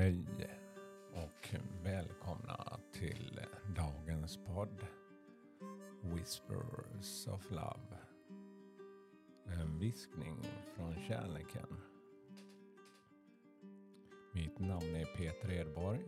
[0.00, 0.24] Hej
[1.14, 3.40] och välkomna till
[3.76, 4.86] dagens podd
[6.02, 7.98] Whispers of Love.
[9.44, 10.44] En viskning
[10.76, 11.76] från kärleken.
[14.32, 16.00] Mitt namn är Peter Edborg.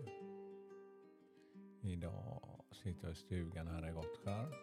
[1.82, 4.54] Idag sitter jag i stugan här i Gottskär.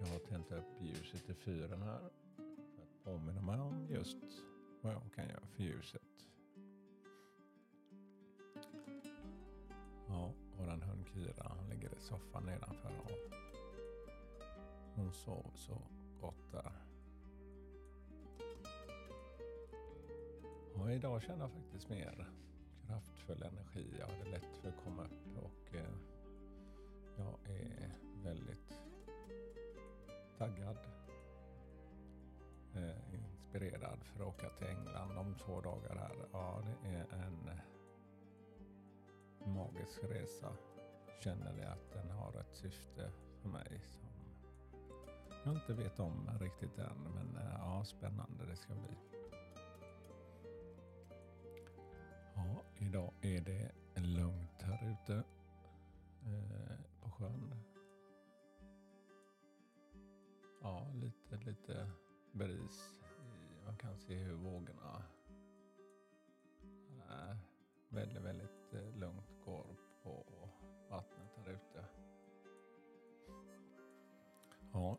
[0.00, 2.10] Jag har tänt upp ljuset i fyren här
[2.76, 4.24] för att påminna mig om just
[4.82, 6.11] vad jag kan göra för ljuset.
[11.22, 11.52] Fyra.
[11.58, 13.32] han ligger i soffan nedanför och
[14.94, 15.82] hon sov så
[16.20, 16.72] gott där.
[20.74, 22.28] Och idag känner jag faktiskt mer
[22.86, 23.96] kraftfull energi.
[23.98, 25.94] Jag hade lätt för att komma upp och eh,
[27.16, 28.80] jag är väldigt
[30.38, 30.78] taggad.
[32.74, 36.26] Eh, inspirerad för att åka till England om två dagar här.
[36.32, 37.50] Ja, det är en
[39.44, 40.52] magisk resa.
[41.24, 44.08] Känner det att den har ett syfte för mig som
[45.44, 47.02] jag inte vet om riktigt än.
[47.14, 48.96] Men eh, ja, spännande det ska bli.
[52.34, 55.14] Ja, idag är det lugnt här ute
[56.24, 57.54] eh, på sjön.
[60.62, 61.90] Ja, lite, lite
[62.32, 63.00] bris.
[63.64, 65.02] Man kan se hur vågorna
[67.10, 67.36] eh,
[67.88, 69.71] väldigt, väldigt eh, lugnt går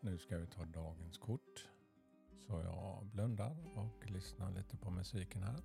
[0.03, 1.69] nu ska vi ta dagens kort.
[2.47, 5.61] Så jag blundar och lyssnar lite på musiken här.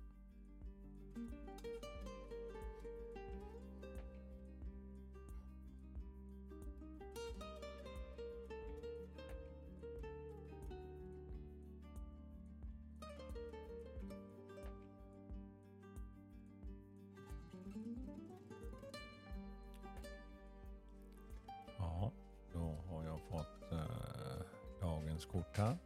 [25.31, 25.77] Kort här.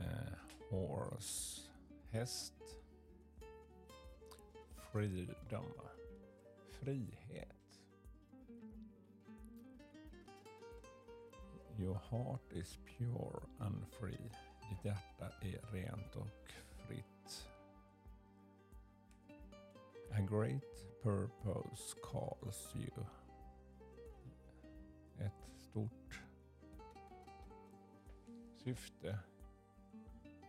[0.00, 0.34] Eh,
[0.70, 1.62] horse,
[2.10, 2.54] häst.
[4.92, 5.64] Freedom,
[6.70, 7.80] frihet.
[11.78, 14.30] Your heart is pure and free.
[14.70, 16.52] Ditt hjärta är rent och
[16.86, 17.48] fritt.
[20.10, 23.04] A great purpose calls you.
[25.18, 26.22] Ett stort
[28.56, 29.18] syfte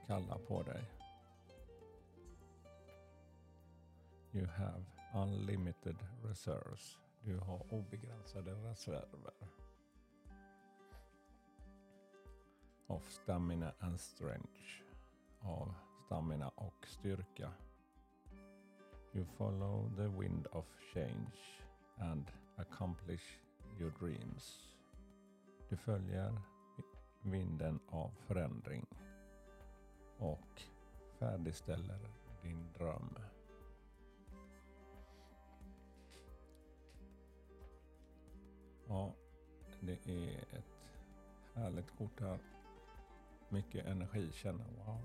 [0.08, 0.84] kallar på dig.
[4.34, 4.86] You have
[5.16, 6.98] unlimited reserves.
[7.22, 9.34] Du har obegränsade reserver.
[12.88, 14.84] Of stamina and strength.
[15.42, 15.74] Av
[16.06, 17.54] stamina och styrka.
[19.14, 21.62] You follow the wind of change
[21.98, 22.26] and
[22.58, 23.40] accomplish
[23.80, 24.73] your dreams.
[25.74, 26.42] Du följer
[27.22, 28.86] vinden av förändring
[30.18, 30.62] och
[31.20, 32.00] färdigställer
[32.42, 33.18] din dröm.
[38.88, 39.14] Ja,
[39.80, 40.96] det är ett
[41.54, 42.40] härligt kort här.
[43.50, 45.02] Mycket energi känner wow.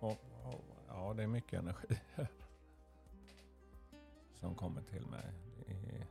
[0.00, 0.60] wow, wow.
[0.88, 2.28] Ja, det är mycket energi här
[4.34, 5.32] som kommer till mig.
[5.66, 6.06] Det är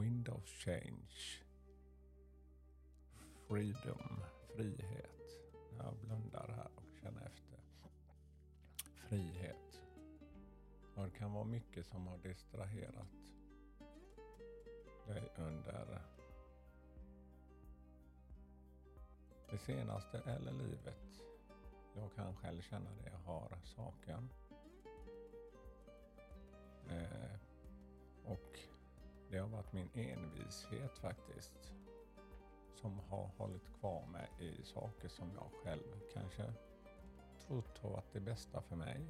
[0.00, 1.42] Wind of change.
[3.48, 4.20] Freedom,
[4.56, 5.38] frihet.
[5.78, 7.58] Jag blundar här och känner efter.
[9.08, 9.80] Frihet.
[10.94, 13.06] Och det kan vara mycket som har distraherat
[15.06, 16.02] dig under
[19.50, 21.22] det senaste eller livet.
[21.94, 23.10] Jag kan själv känna det.
[23.10, 24.28] Jag har saken.
[26.88, 27.36] Eh,
[28.24, 28.71] och
[29.32, 31.72] det har varit min envishet faktiskt.
[32.74, 36.52] Som har hållit kvar mig i saker som jag själv kanske
[37.46, 39.06] trott har varit det bästa för mig.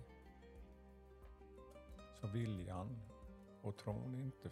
[2.21, 3.03] Så viljan
[3.63, 4.51] och tron är inte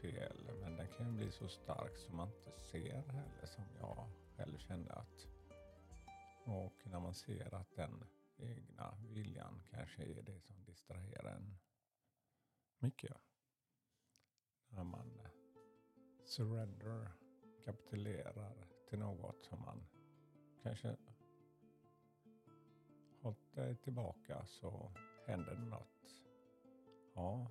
[0.00, 0.50] fel.
[0.60, 4.92] Men den kan bli så stark som man inte ser heller som jag själv kände
[4.92, 5.26] att
[6.44, 8.04] och när man ser att den
[8.36, 11.58] egna viljan kanske är det som distraherar en
[12.78, 13.29] mycket.
[14.70, 15.30] När man eh,
[16.24, 17.12] surrender,
[17.64, 19.84] kapitulerar till något som man
[20.62, 20.96] kanske
[23.22, 24.90] hållit dig tillbaka så
[25.26, 26.22] händer det något.
[27.14, 27.46] Ja,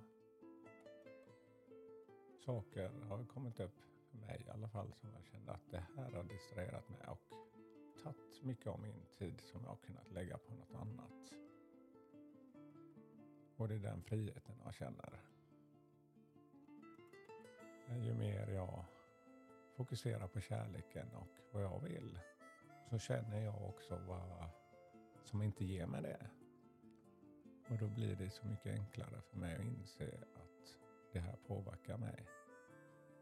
[2.44, 3.80] saker har kommit upp
[4.10, 7.20] för mig i alla fall som jag kände att det här har distraherat mig och
[8.02, 11.32] tagit mycket av min tid som jag har kunnat lägga på något annat.
[13.56, 15.20] Och det är den friheten jag känner.
[18.00, 18.84] Ju mer jag
[19.76, 22.18] fokuserar på kärleken och vad jag vill
[22.90, 24.48] så känner jag också vad
[25.24, 26.26] som inte ger mig det.
[27.70, 30.04] Och då blir det så mycket enklare för mig att inse
[30.34, 30.78] att
[31.12, 32.26] det här påverkar mig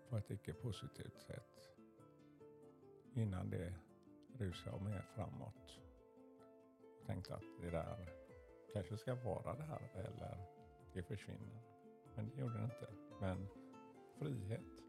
[0.08, 1.70] på ett icke positivt sätt.
[3.14, 3.74] Innan det
[4.38, 5.78] rusade jag mer framåt.
[6.98, 8.08] Jag tänkte att det där
[8.72, 10.38] kanske ska vara det här eller
[10.92, 11.60] det försvinner.
[12.14, 12.88] Men det gjorde det inte.
[13.20, 13.48] Men
[14.18, 14.84] frihet.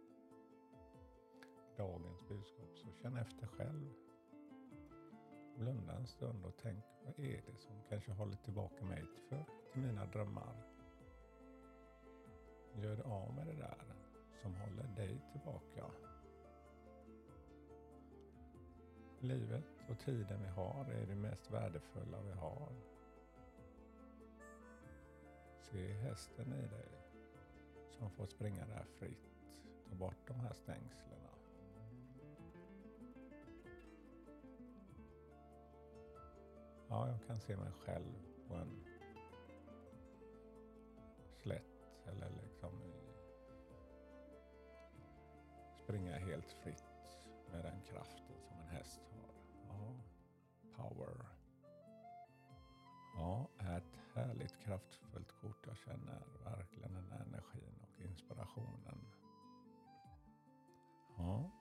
[1.77, 2.69] Dagens budskap.
[2.75, 3.93] Så känn efter själv.
[5.57, 9.81] Blunda en stund och tänk vad är det som kanske håller tillbaka mig för, till
[9.81, 10.55] mina drömmar.
[12.75, 13.95] Gör dig av med det där
[14.41, 15.85] som håller dig tillbaka.
[19.19, 22.69] Livet och tiden vi har är det mest värdefulla vi har.
[25.61, 26.98] Se hästen i dig
[27.99, 29.29] som får springa där fritt.
[29.89, 31.19] Ta bort de här stängslen.
[36.89, 38.13] Ja, jag kan se mig själv
[38.47, 38.85] på en
[41.41, 42.71] slätt eller liksom
[45.83, 46.83] springa helt fritt
[47.51, 49.33] med den kraften som en häst har.
[49.67, 49.93] Ja,
[50.75, 51.38] power.
[54.69, 55.67] Kraftfullt kort.
[55.67, 59.05] Jag känner verkligen den här energin och inspirationen.
[61.17, 61.51] Ja,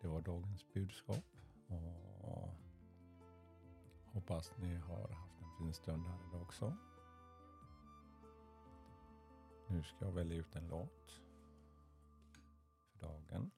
[0.00, 1.24] det var dagens budskap.
[2.18, 2.48] Och
[4.12, 6.76] hoppas ni har haft en fin stund här idag också.
[9.66, 11.20] Nu ska jag välja ut en låt
[12.92, 13.50] för dagen.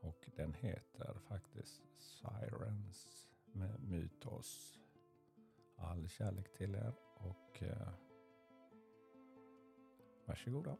[0.00, 1.95] Och den heter faktiskt
[2.26, 4.78] Sirens med Mytos.
[5.76, 7.88] All kärlek till er och eh,
[10.26, 10.76] varsågoda.